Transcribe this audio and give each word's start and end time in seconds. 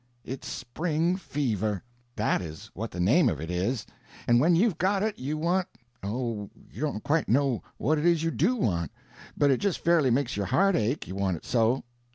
It's 0.25 0.47
spring 0.47 1.15
fever. 1.15 1.83
That 2.15 2.41
is 2.41 2.71
what 2.73 2.89
the 2.89 2.99
name 2.99 3.29
of 3.29 3.39
it 3.39 3.51
is. 3.51 3.85
And 4.27 4.39
when 4.41 4.55
you've 4.55 4.79
got 4.79 5.03
it, 5.03 5.19
you 5.19 5.37
want—oh, 5.37 6.49
you 6.71 6.81
don't 6.81 7.03
quite 7.03 7.29
know 7.29 7.61
what 7.77 7.99
it 7.99 8.05
is 8.07 8.23
you 8.23 8.31
do 8.31 8.55
want, 8.55 8.91
but 9.37 9.51
it 9.51 9.57
just 9.57 9.77
fairly 9.77 10.09
makes 10.09 10.35
your 10.35 10.47
heart 10.47 10.75
ache, 10.75 11.07
you 11.07 11.13
want 11.13 11.37
it 11.37 11.45
so! 11.45 11.83